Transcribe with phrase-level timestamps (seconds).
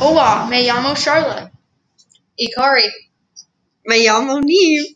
[0.00, 1.52] Hola, me llamo Charlotte.
[2.36, 2.90] Y Cory.
[3.84, 4.94] Me llamo Neve.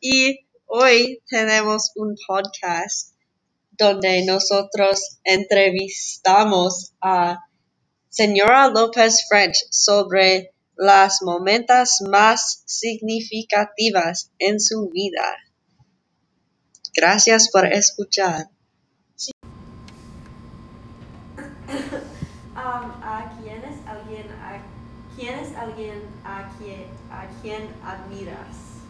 [0.00, 3.14] y hoy tenemos un podcast
[3.70, 7.38] donde nosotros entrevistamos a
[8.08, 15.36] señora López French sobre las momentos más significativas en su vida.
[16.94, 18.48] Gracias por escuchar.
[22.68, 24.58] Um, ¿A quién es alguien a
[25.16, 28.82] quién es alguien a quien a quien admiras?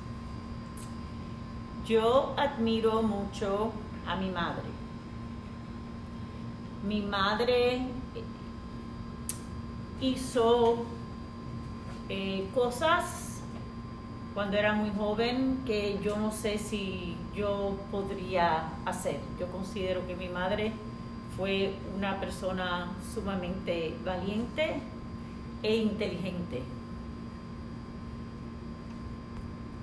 [1.87, 3.71] Yo admiro mucho
[4.05, 4.65] a mi madre.
[6.83, 7.87] Mi madre
[10.01, 10.85] hizo
[12.09, 13.43] eh, cosas
[14.35, 19.21] cuando era muy joven que yo no sé si yo podría hacer.
[19.39, 20.73] Yo considero que mi madre
[21.39, 24.81] fue una persona sumamente valiente
[25.63, 26.63] e inteligente.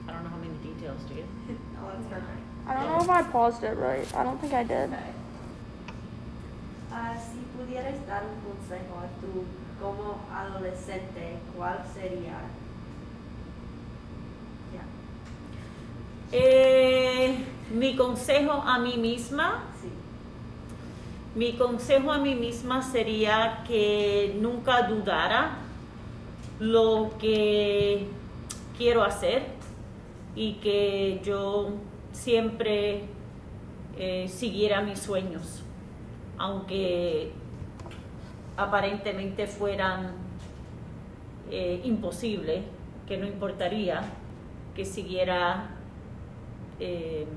[0.07, 1.23] I don't know how many details, do you?
[1.81, 2.41] Oh, that's perfect.
[2.67, 4.07] I don't know if I paused it right.
[4.15, 4.89] I don't think I did.
[6.91, 9.45] Ah, si pudieras dar un consejo a tu
[9.81, 12.39] como adolescente, ¿cuál sería?
[14.73, 14.83] Ya.
[16.31, 19.89] Eh, mi consejo a mí misma, Sí.
[21.35, 25.57] Mi consejo a mí misma sería que nunca dudara
[26.59, 28.07] lo que
[28.77, 29.43] quiero hacer
[30.33, 31.73] y que yo
[32.13, 33.03] siempre
[33.97, 35.61] eh, siguiera mis sueños,
[36.37, 37.31] aunque
[38.55, 40.13] aparentemente fueran
[41.51, 42.63] eh, imposibles,
[43.07, 44.01] que no importaría
[44.73, 45.69] que siguiera
[46.79, 47.27] eh,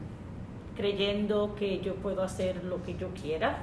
[0.76, 3.58] creyendo que yo puedo hacer lo que yo quiera,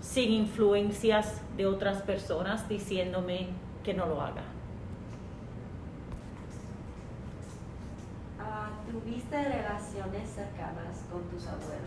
[0.00, 3.48] sin influencias de otras personas diciéndome
[3.84, 4.42] que no lo haga.
[8.38, 11.80] Ah, ¿Tuviste relaciones cercanas con tus abuelos?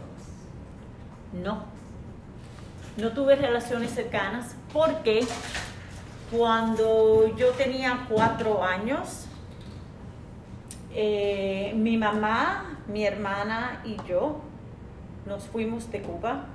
[1.34, 1.64] No.
[2.98, 5.26] No tuve relaciones cercanas porque
[6.32, 9.26] cuando yo tenía cuatro años,
[10.94, 14.42] eh, mi mamá, mi hermana y yo
[15.26, 16.46] nos fuimos de Cuba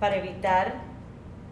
[0.00, 0.74] para evitar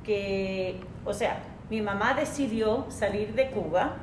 [0.02, 3.96] que, o sea, mi mamá decidió salir de Cuba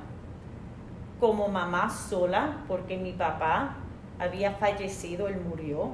[1.20, 3.78] como mamá sola porque mi papá
[4.20, 5.90] había fallecido, él murió.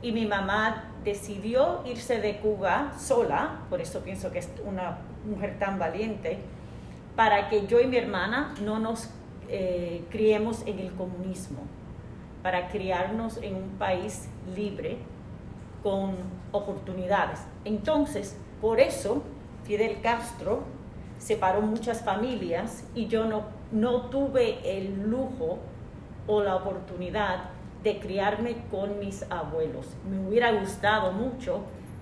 [0.00, 4.98] Y mi mamá decidió irse de Cuba sola, por eso pienso que es una
[5.28, 6.38] mujer tan valiente,
[7.16, 9.10] para que yo y mi hermana no nos
[9.48, 11.60] eh, criemos en el comunismo,
[12.42, 14.98] para criarnos en un país libre
[15.82, 16.14] con
[16.52, 17.40] oportunidades.
[17.64, 19.22] Entonces, por eso
[19.64, 20.62] Fidel Castro
[21.18, 23.42] separó muchas familias y yo no,
[23.72, 25.58] no tuve el lujo
[26.26, 27.44] o la oportunidad
[27.82, 29.86] de criarme con mis abuelos.
[30.10, 31.60] Me hubiera gustado mucho,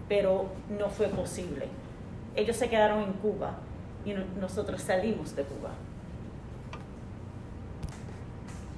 [0.08, 0.46] pero
[0.78, 1.68] no fue posible.
[2.36, 3.52] Ellos se quedaron en Cuba
[4.04, 5.70] y no- nosotros salimos de Cuba.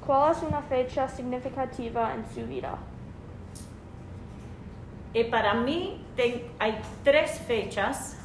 [0.06, 2.76] ¿Cuál es una fecha significativa en su vida?
[5.16, 5.98] Eh, para mí
[6.58, 8.18] hay tres fechas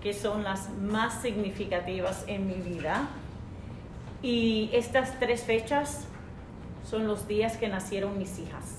[0.00, 3.08] que son las más significativas en mi vida
[4.22, 6.06] y estas tres fechas
[6.88, 8.76] son los días que nacieron mis hijas.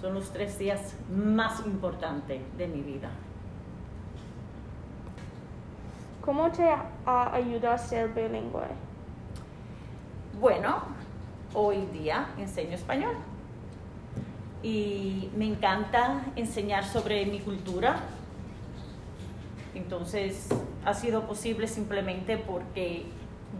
[0.00, 3.10] Son los tres días más importantes de mi vida.
[6.20, 8.66] ¿Cómo te ha ayudado a ser bilingüe?
[10.40, 10.82] Bueno,
[11.54, 13.14] hoy día enseño español
[14.62, 18.00] y me encanta enseñar sobre mi cultura.
[19.74, 20.48] Entonces
[20.84, 23.06] ha sido posible simplemente porque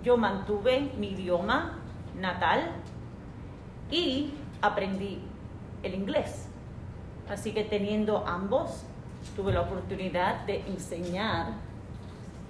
[0.03, 1.79] yo mantuve mi idioma
[2.19, 2.73] natal
[3.91, 5.21] y aprendí
[5.83, 6.47] el inglés.
[7.29, 8.85] Así que teniendo ambos,
[9.37, 11.53] tuve la oportunidad de enseñar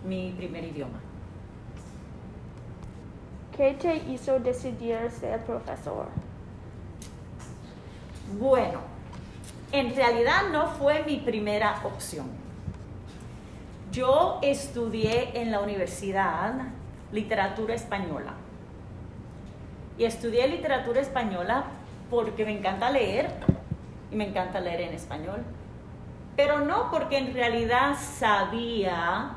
[0.04, 1.00] mi primer idioma.
[3.56, 6.06] ¿Qué te hizo decidir ser profesor?
[8.38, 8.80] Bueno,
[9.72, 12.28] en realidad no fue mi primera opción.
[13.90, 16.54] Yo estudié en la universidad
[17.10, 18.34] literatura española.
[19.98, 21.64] Y estudié literatura española
[22.08, 23.30] porque me encanta leer
[24.12, 25.42] y me encanta leer en español.
[26.36, 29.32] Pero no porque en realidad sabía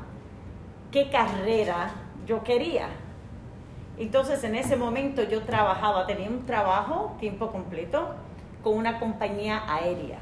[0.92, 1.90] qué carrera
[2.26, 2.88] yo quería.
[3.98, 8.14] Entonces en ese momento yo trabajaba, tenía un trabajo tiempo completo
[8.64, 10.18] con una compañía aérea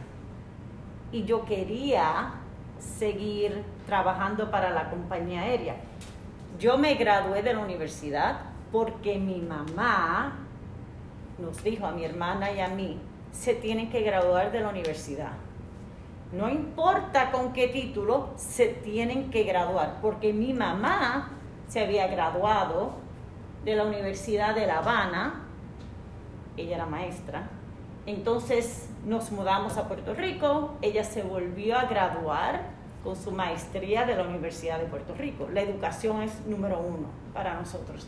[1.13, 2.35] y yo quería
[2.79, 5.77] seguir trabajando para la compañía aérea.
[6.59, 8.41] Yo me gradué de la universidad
[8.73, 10.33] porque mi mamá
[11.39, 12.99] nos dijo a mi hermana y a mí,
[13.31, 15.33] se tienen que graduar de la universidad.
[16.33, 21.31] No importa con qué título, se tienen que graduar, porque mi mamá
[21.69, 22.93] se había graduado
[23.65, 25.43] de la Universidad de La Habana,
[26.57, 27.49] ella era maestra,
[28.07, 32.63] entonces nos mudamos a Puerto Rico, ella se volvió a graduar
[33.05, 35.49] con su maestría de la Universidad de Puerto Rico.
[35.53, 38.07] La educación es número uno para nosotros.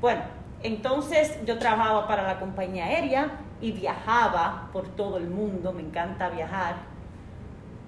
[0.00, 0.22] Bueno,
[0.62, 6.28] entonces yo trabajaba para la compañía aérea y viajaba por todo el mundo, me encanta
[6.28, 6.76] viajar.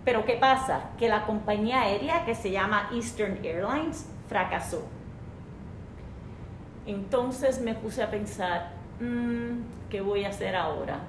[0.04, 0.90] Pero ¿qué pasa?
[0.98, 4.82] Que la compañía aérea que se llama Eastern Airlines fracasó.
[6.86, 11.00] Entonces me puse a pensar, mm, ¿qué voy a hacer ahora?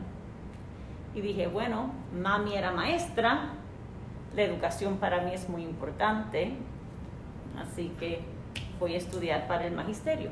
[1.13, 3.53] Y dije, bueno, mami era maestra,
[4.35, 6.53] la educación para mí es muy importante,
[7.57, 8.21] así que
[8.79, 10.29] voy a estudiar para el magisterio.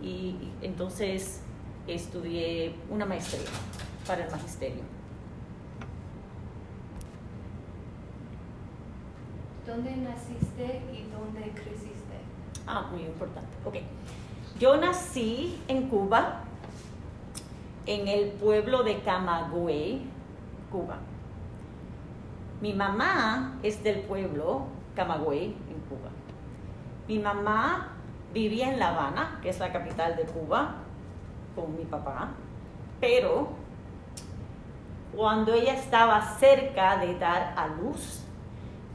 [0.00, 1.42] Y entonces
[1.86, 3.48] estudié una maestría
[4.06, 4.82] para el magisterio.
[9.66, 12.16] ¿Dónde naciste y dónde creciste?
[12.66, 13.50] Ah, muy importante.
[13.64, 13.76] Ok.
[14.58, 16.43] Yo nací en Cuba,
[17.86, 20.02] en el pueblo de Camagüey,
[20.70, 20.96] Cuba.
[22.60, 26.10] Mi mamá es del pueblo Camagüey, en Cuba.
[27.08, 27.88] Mi mamá
[28.32, 30.76] vivía en La Habana, que es la capital de Cuba,
[31.54, 32.30] con mi papá,
[33.00, 33.48] pero
[35.14, 38.24] cuando ella estaba cerca de dar a luz,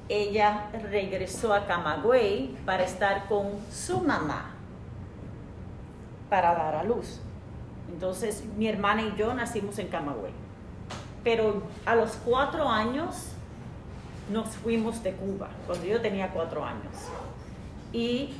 [0.09, 4.51] ella regresó a Camagüey para estar con su mamá
[6.29, 7.21] para dar a luz.
[7.91, 10.31] Entonces mi hermana y yo nacimos en Camagüey.
[11.23, 13.33] Pero a los cuatro años
[14.31, 16.95] nos fuimos de Cuba, cuando yo tenía cuatro años.
[17.91, 18.33] Y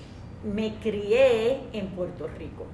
[0.43, 2.65] me crié en Puerto Rico.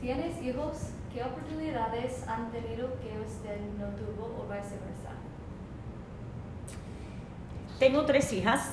[0.00, 0.90] ¿Tienes hijos?
[1.12, 5.12] ¿Qué oportunidades han tenido que usted no tuvo o viceversa?
[7.78, 8.72] Tengo tres hijas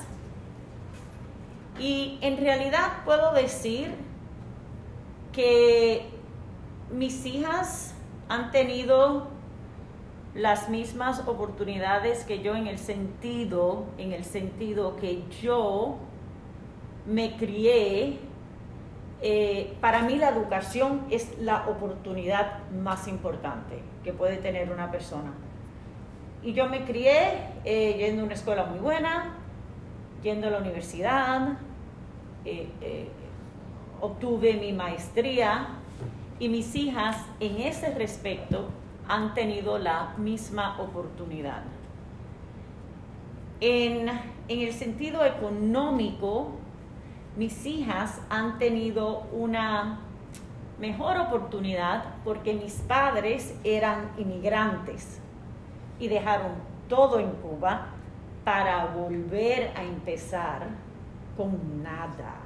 [1.78, 3.94] y en realidad puedo decir
[5.36, 6.06] que
[6.90, 7.94] mis hijas
[8.30, 9.28] han tenido
[10.34, 15.98] las mismas oportunidades que yo en el sentido, en el sentido que yo
[17.04, 18.18] me crié.
[19.22, 25.32] eh, para mí la educación es la oportunidad más importante que puede tener una persona.
[26.42, 29.34] Y yo me crié eh, yendo a una escuela muy buena,
[30.22, 31.58] yendo a la universidad,
[32.44, 32.68] eh,
[34.00, 35.68] obtuve mi maestría
[36.38, 38.68] y mis hijas en ese respecto
[39.08, 41.62] han tenido la misma oportunidad.
[43.60, 46.52] En, en el sentido económico,
[47.36, 50.00] mis hijas han tenido una
[50.78, 55.20] mejor oportunidad porque mis padres eran inmigrantes
[55.98, 56.52] y dejaron
[56.88, 57.86] todo en Cuba
[58.44, 60.68] para volver a empezar
[61.36, 62.45] con nada.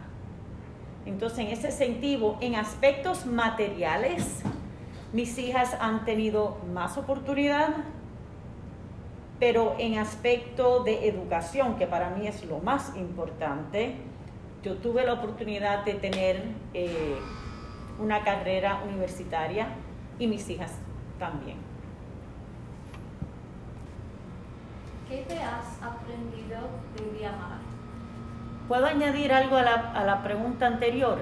[1.06, 4.43] Entonces, en ese sentido, en aspectos materiales,
[5.12, 7.69] mis hijas han tenido más oportunidad,
[9.38, 13.97] pero en aspecto de educación, que para mí es lo más importante,
[14.62, 16.42] yo tuve la oportunidad de tener
[16.75, 17.16] eh,
[17.99, 19.69] una carrera universitaria
[20.19, 20.73] y mis hijas
[21.19, 21.57] también.
[25.09, 26.59] ¿Qué te has aprendido
[26.97, 27.69] de viajar?
[28.70, 31.18] ¿Puedo añadir algo a la, a la pregunta anterior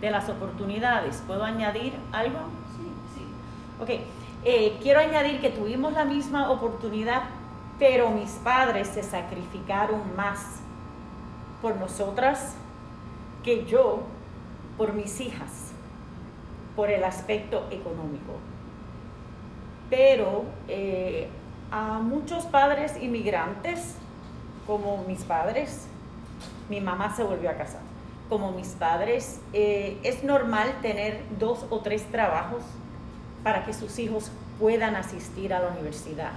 [0.00, 1.22] de las oportunidades?
[1.26, 2.38] ¿Puedo añadir algo?
[2.74, 3.82] Sí, sí.
[3.82, 3.90] Ok,
[4.46, 7.24] eh, quiero añadir que tuvimos la misma oportunidad,
[7.78, 10.60] pero mis padres se sacrificaron más
[11.60, 12.54] por nosotras
[13.44, 14.04] que yo
[14.78, 15.72] por mis hijas,
[16.74, 18.32] por el aspecto económico.
[19.90, 21.28] Pero eh,
[21.70, 23.96] a muchos padres inmigrantes,
[24.66, 25.88] como mis padres,
[26.68, 27.80] mi mamá se volvió a casar.
[28.28, 32.62] Como mis padres, eh, es normal tener dos o tres trabajos
[33.42, 36.32] para que sus hijos puedan asistir a la universidad.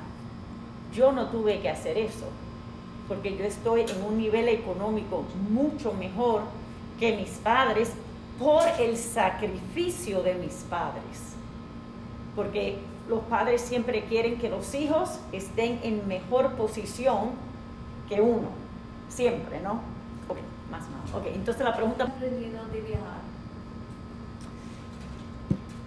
[0.94, 2.28] Yo no tuve que hacer eso,
[3.08, 6.44] porque yo estoy en un nivel económico mucho mejor
[7.00, 7.92] que mis padres
[8.40, 11.36] por el sacrificio de mis padres.
[12.36, 12.78] Porque
[13.10, 17.32] los padres siempre quieren que los hijos estén en mejor posición
[18.08, 18.50] que uno,
[19.10, 19.82] siempre, ¿no?
[20.72, 20.84] Más.
[21.14, 22.06] Ok, entonces la pregunta...
[22.06, 23.22] ¿Qué has aprendido de viajar?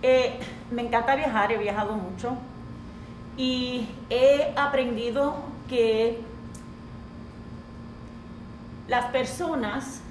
[0.02, 0.38] Eh,
[0.70, 2.36] me encanta viajar, he viajado mucho
[3.36, 5.36] y he aprendido
[5.68, 6.20] que
[8.86, 10.02] las personas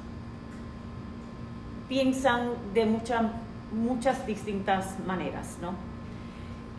[1.87, 3.21] piensan de muchas
[3.73, 5.73] muchas distintas maneras, ¿no?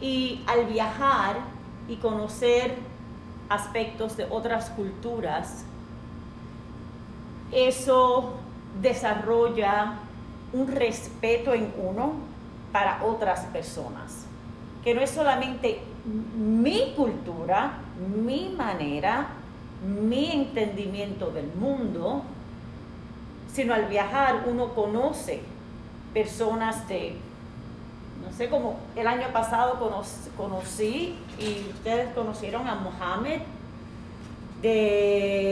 [0.00, 1.36] Y al viajar
[1.88, 2.76] y conocer
[3.48, 5.64] aspectos de otras culturas,
[7.54, 8.34] eso
[8.80, 9.94] desarrolla
[10.52, 12.12] un respeto en uno
[12.72, 14.26] para otras personas,
[14.82, 15.80] que no es solamente
[16.36, 17.78] mi cultura,
[18.24, 19.28] mi manera,
[19.86, 22.22] mi entendimiento del mundo,
[23.52, 25.40] sino al viajar uno conoce
[26.12, 27.16] personas de,
[28.24, 29.78] no sé, como el año pasado
[30.36, 33.40] conocí y ustedes conocieron a Mohamed
[34.62, 35.43] de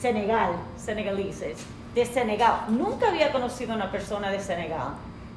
[0.00, 1.58] Senegal, senegaleses,
[1.94, 2.64] de Senegal.
[2.68, 4.94] Nunca había conocido a una persona de Senegal.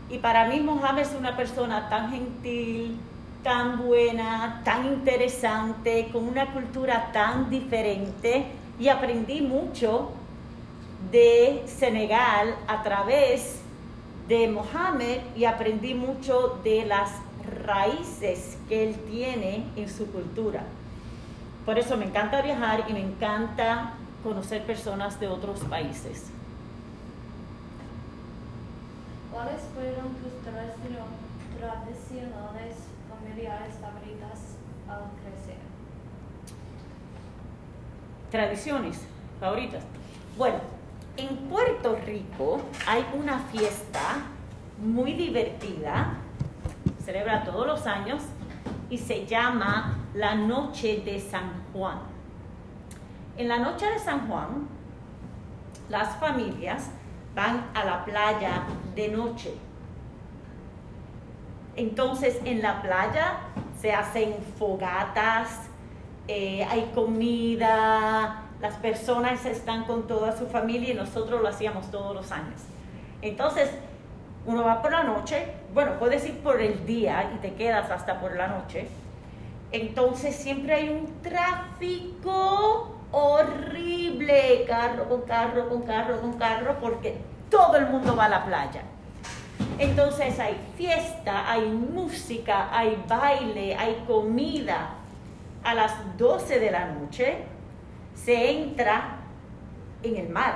[0.10, 2.98] Y para mí Mohamed es una persona tan gentil,
[3.44, 8.46] tan buena, tan interesante, con una cultura tan diferente
[8.80, 10.12] y aprendí mucho
[11.12, 13.60] de Senegal a través
[14.28, 17.12] de Mohamed y aprendí mucho de las
[17.66, 20.64] raíces que él tiene en su cultura.
[21.66, 23.94] Por eso me encanta viajar y me encanta
[24.24, 26.28] conocer personas de otros países.
[29.32, 30.42] ¿Cuáles fueron tus
[31.60, 32.78] tradicionales
[33.10, 34.56] familiares favoritas
[34.88, 35.58] al crecer?
[38.32, 39.02] Tradiciones
[39.40, 39.84] favoritas.
[40.38, 40.60] Bueno,
[41.18, 44.24] en Puerto Rico hay una fiesta
[44.84, 46.18] muy divertida,
[47.04, 48.24] celebra todos los años
[48.90, 52.13] y se llama la Noche de San Juan.
[53.36, 54.68] En la Noche de San Juan,
[55.90, 56.90] las familias
[57.36, 58.64] van a la playa
[58.96, 59.54] de noche.
[61.76, 63.38] Entonces en la playa
[63.82, 65.62] se hacen fogatas,
[66.28, 72.16] eh, hay comida, las personas están con toda su familia y nosotros lo hacíamos todos
[72.16, 72.62] los años.
[73.24, 73.70] Entonces,
[74.46, 78.20] uno va por la noche, bueno, puedes ir por el día y te quedas hasta
[78.20, 78.88] por la noche.
[79.72, 87.18] Entonces siempre hay un tráfico horrible, carro con carro, con carro, con carro, porque
[87.50, 88.82] todo el mundo va a la playa.
[89.78, 94.96] Entonces hay fiesta, hay música, hay baile, hay comida.
[95.64, 97.38] A las 12 de la noche
[98.16, 99.18] se entra
[100.02, 100.56] en el mar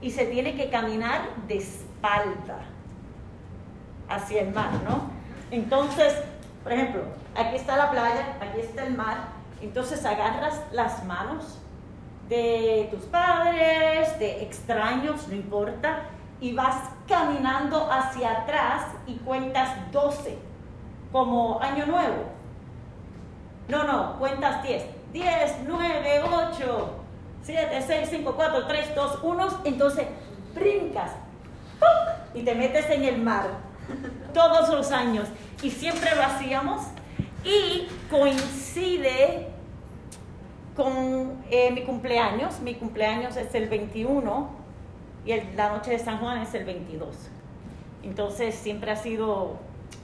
[0.00, 2.60] y se tiene que caminar de espalda
[4.08, 5.10] hacia el mar, ¿no?
[5.50, 6.14] Entonces,
[6.62, 7.02] por ejemplo,
[7.34, 11.58] aquí está la playa, aquí está el mar, entonces agarras las manos
[12.28, 16.02] de tus padres, de extraños, no importa,
[16.40, 16.76] y vas
[17.08, 20.38] caminando hacia atrás y cuentas 12,
[21.10, 22.24] como año nuevo.
[23.68, 24.98] No, no, cuentas 10.
[25.12, 26.90] 10, 9, 8,
[27.42, 29.48] 7, 6, 5, 4, 3, 2, 1.
[29.64, 30.06] Entonces
[30.54, 31.12] brincas
[32.34, 33.48] y te metes en el mar
[34.34, 35.28] todos los años.
[35.62, 36.82] Y siempre lo hacíamos.
[37.44, 39.48] Y coincide
[40.74, 42.60] con eh, mi cumpleaños.
[42.60, 44.50] Mi cumpleaños es el 21
[45.24, 47.16] y la noche de San Juan es el 22.
[48.02, 49.58] Entonces siempre ha sido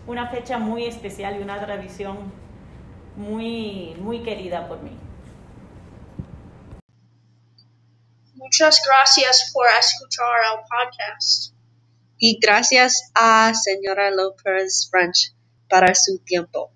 [0.06, 2.32] una fecha muy especial y una tradición
[3.16, 4.98] muy, muy querida por mí.
[8.34, 11.54] Muchas gracias por escuchar el podcast.
[12.18, 15.34] Y gracias a señora Lopez French
[15.68, 16.73] para su tiempo.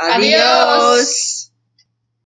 [0.00, 1.49] Adiós.